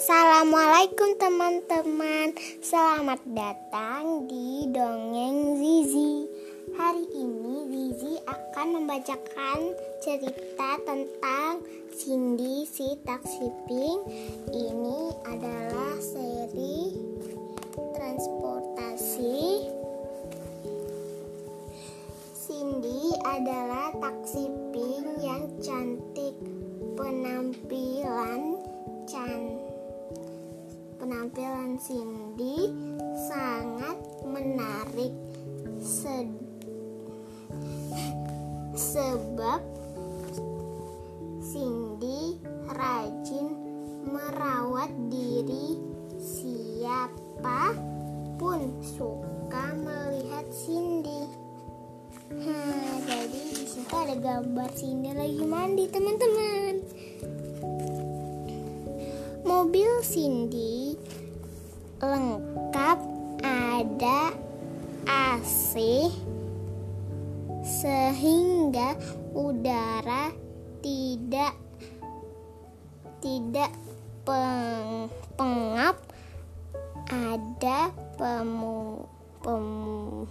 Assalamualaikum 0.00 1.20
teman-teman. 1.20 2.32
Selamat 2.64 3.20
datang 3.36 4.24
di 4.24 4.64
Dongeng 4.72 5.60
Zizi. 5.60 6.24
Hari 6.72 7.04
ini 7.20 7.68
Zizi 7.68 8.16
akan 8.24 8.80
membacakan 8.80 9.76
cerita 10.00 10.80
tentang 10.88 11.60
Cindy 11.92 12.64
si 12.64 12.96
taksiping 13.04 14.00
Ini 14.48 15.20
adalah 15.28 16.00
seri 16.00 16.96
transportasi. 17.92 19.68
Cindy 22.40 23.20
adalah 23.20 23.92
taksiping 24.00 25.20
yang 25.20 25.44
cantik 25.60 26.40
penampilan 26.96 28.56
can 29.04 29.59
penampilan 31.00 31.80
Cindy 31.80 32.68
sangat 33.32 33.96
menarik. 34.28 35.16
Se 35.80 36.28
sebab 38.76 39.64
Cindy 41.40 42.36
rajin 42.68 43.48
merawat 44.04 44.92
diri. 45.08 45.80
Siapa 46.20 47.72
pun 48.36 48.84
suka 48.84 49.72
melihat 49.72 50.44
Cindy. 50.52 51.24
Hmm, 52.28 53.02
jadi 53.08 53.40
di 53.56 53.64
situ 53.64 53.90
ada 53.96 54.20
gambar 54.20 54.68
Cindy 54.76 55.16
lagi 55.16 55.44
mandi 55.48 55.88
teman-teman 55.88 56.79
mobil 59.60 60.00
Cindy. 60.00 60.96
Lengkap 62.00 62.96
ada 63.44 64.32
AC 65.04 65.76
sehingga 67.60 68.96
udara 69.36 70.32
tidak 70.80 71.52
tidak 73.20 73.68
peng, 74.24 75.12
pengap. 75.36 76.08
Ada 77.12 77.92
pemu, 78.16 79.04
pemu, 79.44 80.24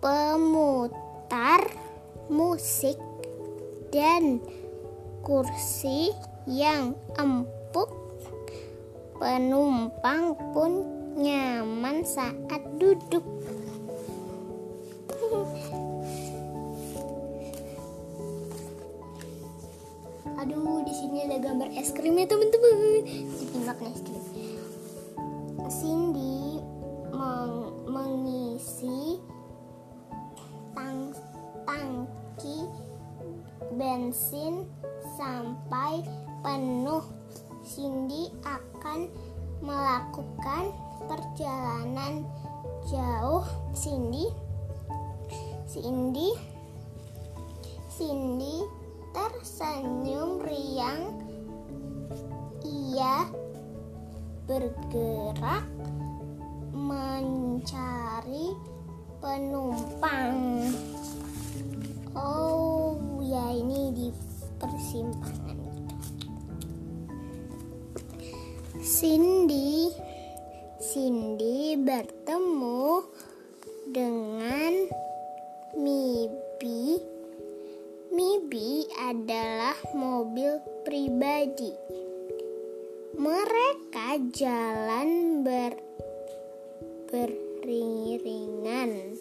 pemutar 0.00 1.60
musik 2.32 2.96
dan 3.92 4.40
kursi 5.20 6.08
yang 6.48 6.96
empuk 7.20 7.53
Penumpang 9.14 10.34
pun 10.50 10.72
nyaman 11.14 12.02
saat 12.02 12.62
duduk. 12.76 13.22
Aduh, 20.44 20.84
di 20.84 20.92
sini 20.92 21.24
ada 21.24 21.40
gambar 21.40 21.72
es 21.72 21.94
krim 21.94 22.18
ya 22.20 22.26
teman-teman. 22.28 23.06
Dipinggak 23.38 23.80
es 23.86 24.00
krim. 24.04 24.24
Cindy 25.72 26.60
meng 27.14 27.72
mengisi 27.88 29.22
tang 30.76 31.14
tangki 31.64 32.68
bensin 33.78 34.68
sampai 35.16 36.04
penuh 36.44 37.23
Cindy 37.64 38.28
akan 38.44 39.08
melakukan 39.64 40.64
perjalanan 41.08 42.28
jauh. 42.92 43.48
Cindy, 43.72 44.28
Cindy, 45.64 46.30
Cindy 47.88 48.62
tersenyum 49.16 50.44
riang. 50.44 51.00
Ia 52.64 53.24
bergerak 54.44 55.64
mencari 56.76 58.52
penumpang. 59.24 60.36
Oh, 62.12 63.00
ya 63.24 63.56
ini 63.56 63.90
di 63.96 64.08
persimpangan. 64.60 65.53
Cindy. 68.94 69.90
Cindy 70.78 71.74
bertemu 71.74 73.02
dengan 73.90 74.86
Mibi. 75.74 77.02
Mibi 78.14 78.86
adalah 78.94 79.74
mobil 79.98 80.62
pribadi. 80.86 81.74
Mereka 83.18 84.30
jalan 84.30 85.42
ber 85.42 85.74
beriringan. 87.10 89.18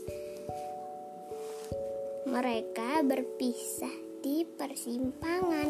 Mereka 2.30 3.02
berpisah 3.10 4.22
di 4.22 4.46
persimpangan 4.46 5.70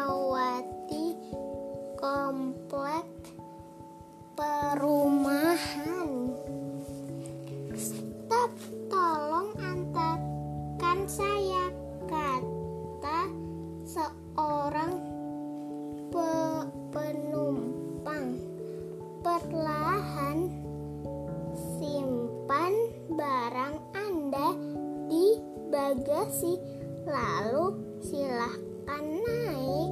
bagasi, 25.91 26.55
lalu 27.03 27.75
silahkan 27.99 29.03
naik, 29.03 29.91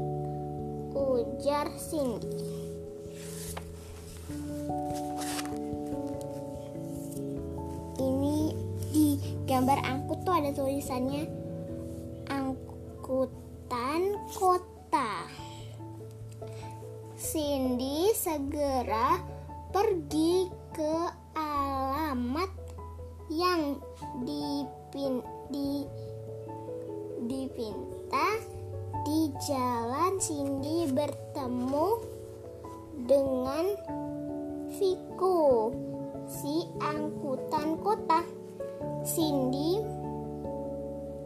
ujar 0.95 1.67
Cindy. 1.75 2.39
Ini 7.99 8.39
di 8.95 9.19
gambar 9.43 9.83
angkut 9.83 10.23
tuh 10.23 10.39
ada 10.39 10.55
tulisannya 10.55 11.27
angkutan 12.31 14.15
kota. 14.39 15.27
Cindy 17.19 18.15
segera 18.15 19.19
pergi 19.75 20.47
ke 20.71 20.95
alamat 21.35 22.47
yang 23.27 23.75
dipin, 24.23 25.19
di, 25.49 25.85
dipinta 27.25 28.27
di 29.05 29.33
jalan 29.49 30.21
Cindy 30.21 30.85
bertemu 30.93 31.87
dengan 33.09 33.65
Viko 34.69 35.73
si 36.29 36.69
angkutan 36.77 37.81
kota. 37.81 38.21
Cindy 39.01 39.81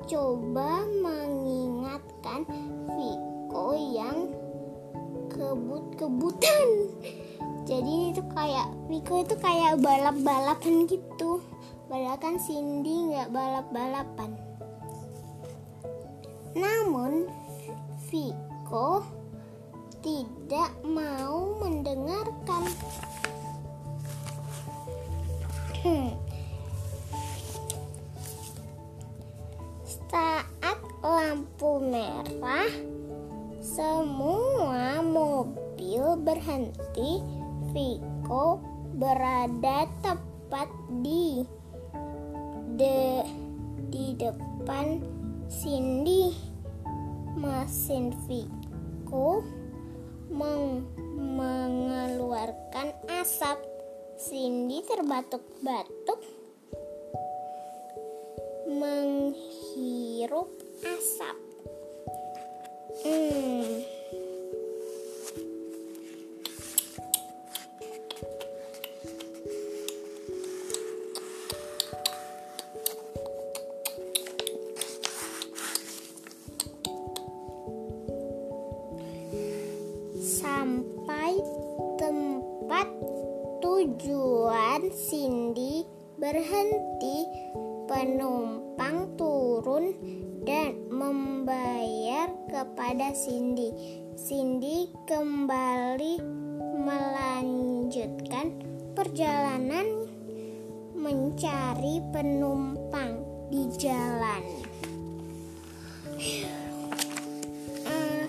coba 0.08 0.86
mengingatkan 0.88 2.48
Viko 2.96 3.68
yang 3.76 4.32
kebut-kebutan. 5.34 6.68
Jadi 7.64 8.16
itu 8.16 8.22
kayak 8.32 8.68
Viko 8.88 9.24
itu 9.24 9.36
kayak 9.40 9.80
balap-balapan 9.80 10.88
gitu 10.88 11.40
Padahal 11.94 12.18
kan 12.18 12.42
Cindy 12.42 13.14
nggak 13.14 13.30
balap-balapan. 13.30 14.34
Namun 16.58 17.30
Viko 18.10 19.06
tidak 20.02 20.74
mau 20.82 21.54
mendengarkan. 21.62 22.66
Hmm. 25.86 26.18
Saat 30.10 30.82
lampu 31.06 31.78
merah, 31.78 32.74
semua 33.62 34.98
mobil 35.06 36.18
berhenti. 36.26 37.22
Viko 37.70 38.58
berada 38.98 39.86
tepat 40.02 40.74
di 41.06 41.46
de 42.78 43.22
di 43.94 44.18
depan 44.18 45.02
Cindy. 45.50 46.34
Mesin 47.34 48.14
Viko 48.30 49.44
meng, 50.30 50.88
mengeluarkan 51.18 52.94
asap. 53.22 53.60
Cindy 54.14 54.86
terbatuk-batuk 54.86 56.22
menghirup 58.70 60.48
asap. 60.86 61.38
Hmm. 63.04 64.03
Tujuan 84.04 84.92
Cindy 84.92 85.88
berhenti 86.20 87.24
penumpang 87.88 89.16
turun 89.16 89.96
dan 90.44 90.76
membayar 90.92 92.28
kepada 92.52 93.16
Cindy. 93.16 93.72
Cindy 94.20 94.92
kembali 95.08 96.20
melanjutkan 96.84 98.52
perjalanan 98.92 100.12
mencari 101.00 102.04
penumpang 102.12 103.24
di 103.48 103.72
jalan. 103.80 104.44
Eh, 107.88 108.28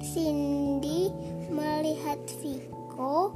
Cindy 0.00 0.97
melihat 1.58 2.22
Viko 2.38 3.34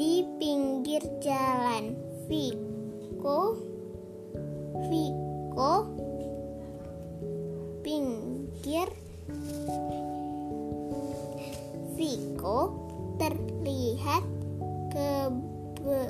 di 0.00 0.24
pinggir 0.40 1.04
jalan. 1.20 1.92
Viko, 2.24 3.60
Viko, 4.88 5.74
pinggir. 7.84 8.88
Viko 11.92 12.60
terlihat 13.20 14.24
kebe, 14.88 16.02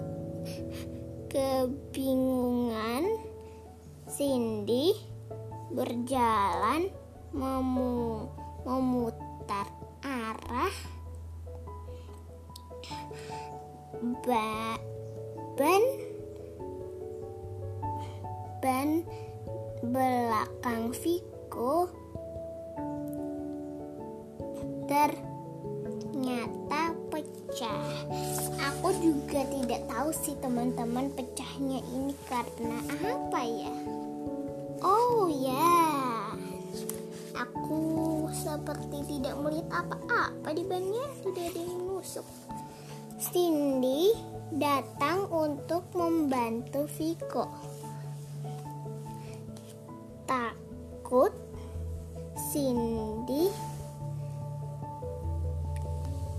kebingungan. 1.26 3.02
Cindy 4.14 4.94
berjalan 5.74 6.86
memu, 7.34 8.30
memutar 8.62 9.23
ba, 14.04 14.76
ban 15.56 15.84
ban 18.60 19.00
belakang 19.80 20.92
Viko 20.92 21.88
ternyata 24.84 26.92
pecah. 27.08 27.88
Aku 28.60 28.92
juga 29.00 29.40
tidak 29.48 29.88
tahu 29.88 30.12
sih 30.12 30.36
teman-teman 30.36 31.08
pecahnya 31.16 31.80
ini 31.88 32.12
karena 32.28 32.76
apa 33.08 33.40
ya? 33.40 33.72
Oh 34.84 35.32
ya, 35.32 35.80
aku 37.32 37.80
seperti 38.36 39.16
tidak 39.16 39.40
melihat 39.40 39.80
apa-apa 39.80 40.52
di 40.52 40.64
bannya, 40.68 41.08
tidak 41.24 41.56
ada 41.56 41.60
yang 41.64 41.80
nusuk. 41.88 42.28
Cindy 43.14 44.10
datang 44.50 45.30
untuk 45.30 45.86
membantu 45.94 46.90
Viko. 46.98 47.46
Takut 50.26 51.30
Cindy 52.50 53.54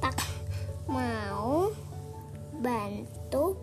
tak 0.03 0.19
mau 0.91 1.71
bantu. 2.59 3.55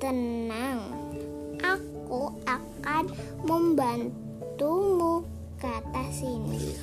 Tenang, 0.00 0.80
aku 1.64 2.28
akan 2.44 3.04
membantumu, 3.44 5.24
kata 5.60 6.04
Cindy. 6.12 6.76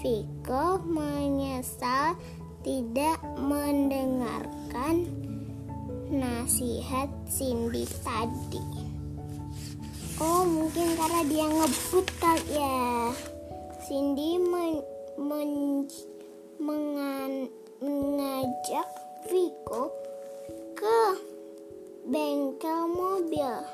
Viko 0.00 0.80
menyesal 0.86 2.16
tidak 2.68 3.16
mendengarkan 3.40 5.08
nasihat 6.12 7.08
Cindy 7.24 7.88
tadi. 8.04 8.60
Oh, 10.20 10.44
mungkin 10.44 10.92
karena 11.00 11.24
dia 11.24 11.48
ngebut 11.48 12.06
kali 12.20 12.60
ya. 12.60 13.08
Cindy 13.88 14.36
men, 14.36 14.84
men, 15.16 15.52
mengan- 16.60 17.48
mengajak 17.80 18.88
Viko 19.32 19.88
ke 20.76 21.00
bengkel 22.04 22.84
mobil. 22.92 23.64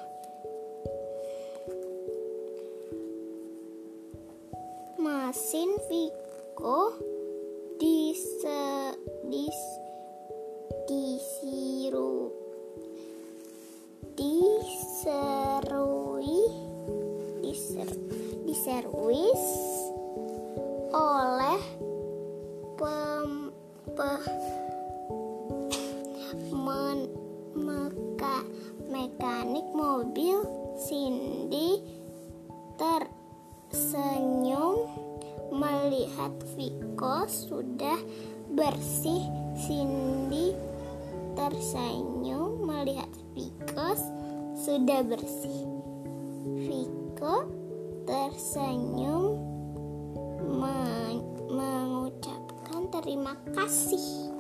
Mesin 5.03 5.83
Viko 5.91 7.14
dise, 8.25 8.97
dis, 9.29 9.61
disiru, 10.89 12.33
diserui, 14.17 16.41
diser, 17.45 17.85
diservis 18.49 19.45
oleh 20.97 21.61
pem, 22.81 23.53
pe, 23.93 24.13
men, 26.49 27.05
meka, 27.53 28.41
mekanik 28.89 29.69
mobil 29.77 30.49
Cindy 30.81 31.77
tersenyum 32.81 35.13
melihat 35.55 36.35
Viko 36.59 37.31
sudah 37.31 37.99
bersih. 38.51 39.23
Cindy 39.55 40.51
tersenyum 41.39 42.67
melihat 42.67 43.11
Viko 43.39 43.95
sudah 44.59 45.07
bersih. 45.07 45.63
Viko 46.67 47.47
tersenyum 48.03 49.39
men- 50.59 51.35
mengucapkan 51.55 52.91
terima 52.91 53.39
kasih. 53.55 54.34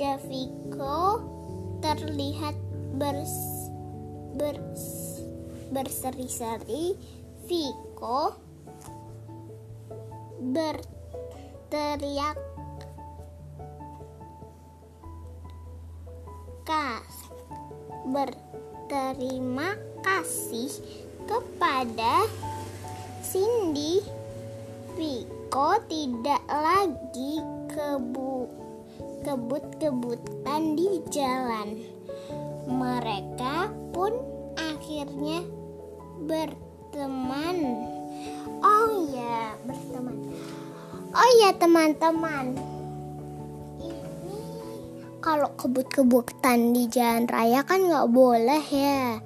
Wajah 0.00 0.24
Viko 0.32 1.00
terlihat 1.84 2.56
bers, 2.96 3.36
bers, 4.32 5.20
berseri-seri. 5.68 6.96
Viko 7.44 8.32
berteriak 10.40 12.40
kas 16.64 17.28
berterima 18.08 19.76
kasih 20.00 20.80
kepada 21.28 22.24
Cindy. 23.20 24.00
Viko 24.96 25.76
tidak 25.92 26.40
lagi 26.48 27.44
kebu 27.68 28.69
kebut-kebutan 29.24 30.74
di 30.76 31.00
jalan. 31.12 31.80
Mereka 32.68 33.72
pun 33.92 34.12
akhirnya 34.56 35.44
berteman. 36.24 37.56
Oh 38.60 39.10
ya, 39.12 39.56
berteman. 39.64 40.16
Oh 41.10 41.30
ya, 41.42 41.50
teman-teman. 41.56 42.56
Kalau 45.20 45.52
kebut-kebutan 45.56 46.72
di 46.72 46.88
jalan 46.88 47.28
raya 47.28 47.60
kan 47.64 47.84
nggak 47.84 48.08
boleh 48.08 48.64
ya 48.72 49.20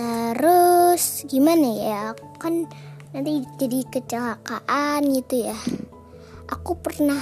terus 0.00 1.26
gimana 1.26 1.68
ya 1.76 2.02
kan 2.38 2.64
nanti 3.10 3.44
jadi 3.58 3.84
kecelakaan 3.90 5.02
gitu 5.12 5.50
ya 5.50 5.58
aku 6.48 6.78
pernah 6.78 7.18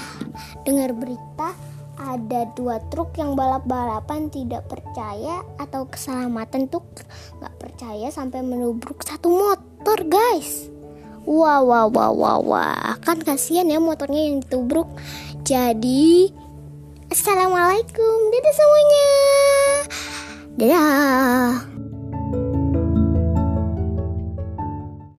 dengar 0.62 0.92
berita 0.92 1.56
ada 1.98 2.46
dua 2.54 2.78
truk 2.88 3.18
yang 3.18 3.34
balap-balapan 3.34 4.30
tidak 4.30 4.70
percaya 4.70 5.42
atau 5.58 5.84
keselamatan 5.90 6.70
tuh 6.70 6.82
nggak 7.42 7.54
percaya 7.58 8.08
sampai 8.14 8.40
menubruk 8.46 9.02
satu 9.02 9.28
motor 9.28 9.98
guys. 10.06 10.70
Wah 11.28 11.60
wah 11.60 11.90
wah 11.90 12.10
wah 12.14 12.38
wah. 12.40 12.96
Kan 13.02 13.20
kasihan 13.20 13.68
ya 13.68 13.82
motornya 13.82 14.30
yang 14.30 14.40
ditubruk. 14.40 14.88
Jadi 15.42 16.32
Assalamualaikum. 17.08 18.16
Dadah 18.32 18.54
semuanya. 18.54 19.08
Dadah 20.60 21.77